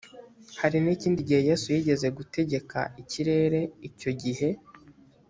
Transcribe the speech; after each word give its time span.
hari 0.61 0.77
n 0.83 0.87
ikindi 0.95 1.27
gihe 1.27 1.41
yesu 1.49 1.65
yigeze 1.75 2.07
gutegeka 2.17 2.79
ikirere 3.01 3.59
icyo 3.87 4.11
gihe 4.21 4.49